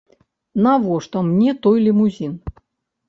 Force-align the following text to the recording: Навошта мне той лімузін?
Навошта 0.67 1.21
мне 1.27 1.53
той 1.67 1.77
лімузін? 1.89 2.33